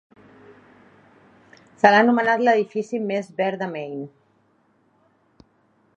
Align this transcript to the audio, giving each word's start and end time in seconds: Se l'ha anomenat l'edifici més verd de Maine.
Se 1.83 1.91
l'ha 1.91 1.99
anomenat 2.05 2.43
l'edifici 2.47 3.03
més 3.13 3.31
verd 3.43 3.65
de 3.65 3.71
Maine. 3.77 4.11